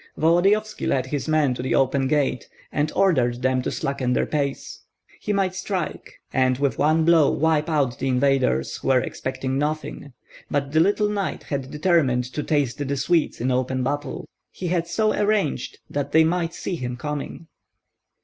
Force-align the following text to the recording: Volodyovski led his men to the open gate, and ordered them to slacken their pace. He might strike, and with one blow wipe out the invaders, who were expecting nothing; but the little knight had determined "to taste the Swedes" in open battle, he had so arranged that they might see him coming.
Volodyovski 0.17 0.87
led 0.87 1.05
his 1.05 1.27
men 1.27 1.53
to 1.53 1.61
the 1.61 1.75
open 1.75 2.07
gate, 2.07 2.49
and 2.71 2.91
ordered 2.95 3.43
them 3.43 3.61
to 3.61 3.69
slacken 3.69 4.13
their 4.13 4.25
pace. 4.25 4.79
He 5.19 5.31
might 5.31 5.53
strike, 5.53 6.15
and 6.33 6.57
with 6.57 6.79
one 6.79 7.05
blow 7.05 7.29
wipe 7.29 7.69
out 7.69 7.99
the 7.99 8.07
invaders, 8.07 8.77
who 8.77 8.87
were 8.87 8.99
expecting 8.99 9.59
nothing; 9.59 10.13
but 10.49 10.71
the 10.71 10.79
little 10.79 11.07
knight 11.07 11.43
had 11.43 11.69
determined 11.69 12.23
"to 12.33 12.41
taste 12.41 12.79
the 12.79 12.97
Swedes" 12.97 13.39
in 13.39 13.51
open 13.51 13.83
battle, 13.83 14.27
he 14.49 14.69
had 14.69 14.87
so 14.87 15.13
arranged 15.13 15.77
that 15.87 16.13
they 16.13 16.23
might 16.23 16.55
see 16.55 16.77
him 16.77 16.97
coming. 16.97 17.45